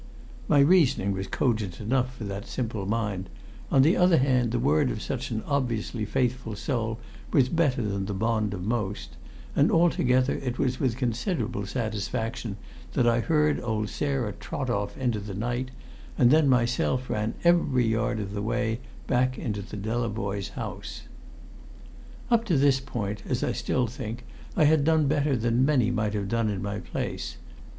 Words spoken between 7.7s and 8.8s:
than the bond of